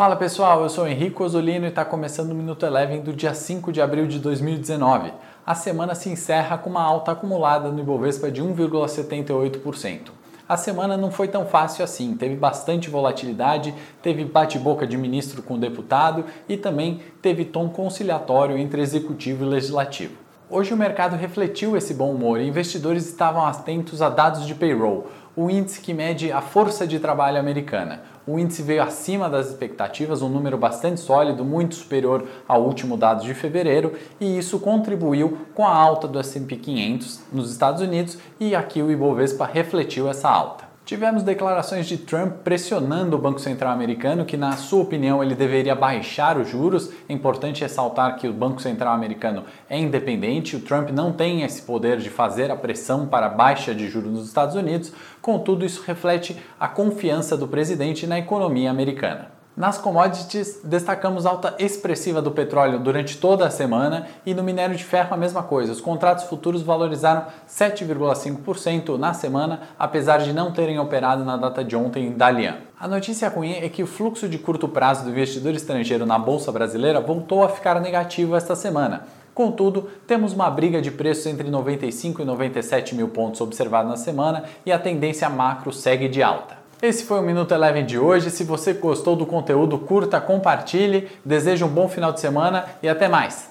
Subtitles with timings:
[0.00, 3.70] Fala pessoal, eu sou Henrique Osolino e está começando o Minuto Eleven do dia 5
[3.70, 5.12] de abril de 2019.
[5.44, 10.08] A semana se encerra com uma alta acumulada no Ibovespa de 1,78%.
[10.48, 15.58] A semana não foi tão fácil assim, teve bastante volatilidade, teve bate-boca de ministro com
[15.58, 20.29] deputado e também teve tom conciliatório entre executivo e legislativo.
[20.52, 25.06] Hoje o mercado refletiu esse bom humor e investidores estavam atentos a dados de payroll,
[25.36, 28.02] o índice que mede a força de trabalho americana.
[28.26, 33.22] O índice veio acima das expectativas, um número bastante sólido, muito superior ao último dado
[33.22, 38.52] de fevereiro, e isso contribuiu com a alta do S&P 500 nos Estados Unidos e
[38.52, 40.69] aqui o Ibovespa refletiu essa alta.
[40.90, 45.72] Tivemos declarações de Trump pressionando o Banco Central americano que, na sua opinião, ele deveria
[45.72, 46.90] baixar os juros.
[47.08, 51.62] É importante ressaltar que o Banco Central americano é independente, o Trump não tem esse
[51.62, 55.84] poder de fazer a pressão para a baixa de juros nos Estados Unidos, contudo, isso
[55.86, 59.39] reflete a confiança do presidente na economia americana.
[59.56, 64.84] Nas commodities, destacamos alta expressiva do petróleo durante toda a semana e no minério de
[64.84, 65.72] ferro a mesma coisa.
[65.72, 71.74] Os contratos futuros valorizaram 7,5% na semana, apesar de não terem operado na data de
[71.74, 72.58] ontem em Dalian.
[72.78, 76.52] A notícia ruim é que o fluxo de curto prazo do investidor estrangeiro na bolsa
[76.52, 79.02] brasileira voltou a ficar negativo esta semana.
[79.34, 84.44] Contudo, temos uma briga de preços entre 95 e 97 mil pontos observada na semana
[84.64, 86.59] e a tendência macro segue de alta.
[86.82, 88.30] Esse foi o Minuto Eleven de hoje.
[88.30, 91.10] Se você gostou do conteúdo, curta, compartilhe.
[91.22, 93.50] Desejo um bom final de semana e até mais.